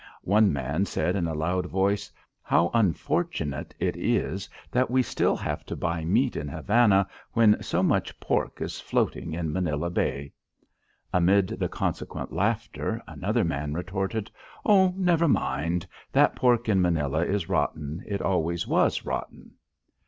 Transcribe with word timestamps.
One 0.23 0.51
man 0.51 0.87
said 0.87 1.15
in 1.15 1.27
a 1.27 1.35
loud 1.35 1.67
voice: 1.67 2.11
"How 2.41 2.71
unfortunate 2.73 3.75
it 3.77 3.95
is 3.95 4.49
that 4.71 4.89
we 4.89 5.03
still 5.03 5.35
have 5.35 5.63
to 5.67 5.75
buy 5.75 6.05
meat 6.05 6.35
in 6.35 6.47
Havana 6.47 7.07
when 7.33 7.61
so 7.61 7.83
much 7.83 8.19
pork 8.19 8.61
is 8.63 8.79
floating 8.79 9.33
in 9.33 9.53
Manila 9.53 9.91
Bay!" 9.91 10.33
Amid 11.13 11.49
the 11.49 11.69
consequent 11.69 12.33
laughter, 12.33 13.03
another 13.07 13.43
man 13.43 13.75
retorted: 13.75 14.31
"Oh, 14.65 14.91
never 14.97 15.27
mind! 15.27 15.85
That 16.11 16.35
pork 16.35 16.67
in 16.67 16.81
Manila 16.81 17.23
is 17.23 17.47
rotten. 17.47 18.01
It 18.07 18.23
always 18.23 18.67
was 18.67 19.05
rotten." 19.05 19.51